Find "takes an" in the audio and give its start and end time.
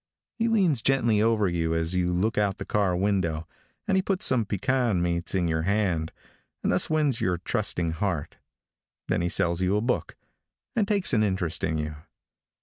10.87-11.21